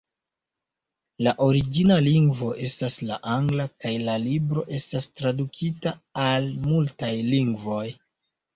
[1.27, 5.95] La origina lingvo estas la angla, kaj la libro estas tradukita
[6.27, 7.87] al multaj lingvoj.